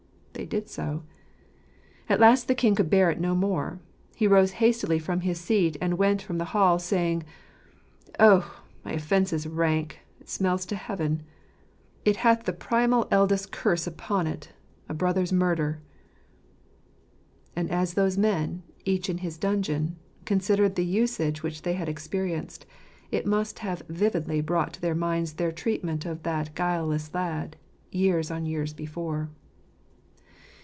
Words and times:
They 0.33 0.45
did 0.47 0.69
so. 0.69 1.03
At 2.09 2.19
last 2.19 2.47
the 2.47 2.55
king 2.55 2.73
could 2.73 2.89
bear 2.89 3.11
it 3.11 3.19
no 3.19 3.35
more. 3.35 3.79
He 4.15 4.25
rose 4.27 4.53
hastily 4.53 4.97
from 4.97 5.19
his 5.21 5.39
seat 5.39 5.77
and 5.79 5.99
went 5.99 6.23
from 6.23 6.39
the 6.39 6.45
hall, 6.55 6.79
saying: 6.79 7.23
1' 8.15 8.15
Oh, 8.29 8.63
my 8.83 8.93
offence 8.93 9.31
is 9.33 9.45
rank, 9.45 9.99
it 10.19 10.29
smells 10.29 10.65
to 10.67 10.75
Heaven; 10.75 11.21
It 12.05 12.15
hath 12.15 12.45
the 12.45 12.53
primal 12.53 13.07
eldest 13.11 13.51
curse 13.51 13.85
upon 13.85 14.25
it, 14.25 14.51
A 14.89 14.95
brother's 14.95 15.31
murder." 15.31 15.79
And 17.55 17.69
as 17.69 17.93
those 17.93 18.17
men, 18.17 18.63
each 18.83 19.11
in 19.11 19.19
his 19.19 19.37
dungeon, 19.37 19.97
considered 20.25 20.73
the 20.73 20.85
usage 20.85 21.43
which 21.43 21.61
they 21.61 21.73
had 21.73 21.87
experienced, 21.89 22.65
it 23.11 23.27
must 23.27 23.59
have 23.59 23.83
vividly 23.87 24.41
brought 24.41 24.73
to 24.73 24.81
their 24.81 24.95
minds 24.95 25.33
their 25.33 25.51
treatment 25.51 26.03
of 26.03 26.23
that 26.23 26.55
guileless 26.55 27.13
lad, 27.13 27.57
years 27.91 28.31
on 28.31 28.47
years 28.47 28.73
before. 28.73 29.29